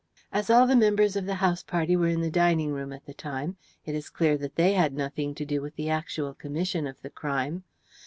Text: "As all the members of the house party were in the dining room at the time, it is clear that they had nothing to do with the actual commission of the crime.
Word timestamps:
"As 0.31 0.49
all 0.49 0.65
the 0.65 0.75
members 0.75 1.15
of 1.15 1.27
the 1.27 1.35
house 1.35 1.61
party 1.61 1.95
were 1.95 2.07
in 2.07 2.21
the 2.21 2.31
dining 2.31 2.71
room 2.73 2.91
at 2.91 3.05
the 3.05 3.13
time, 3.13 3.55
it 3.85 3.93
is 3.93 4.09
clear 4.09 4.35
that 4.35 4.55
they 4.55 4.73
had 4.73 4.95
nothing 4.95 5.35
to 5.35 5.45
do 5.45 5.61
with 5.61 5.75
the 5.75 5.91
actual 5.91 6.33
commission 6.33 6.87
of 6.87 6.99
the 7.03 7.11
crime. 7.11 7.63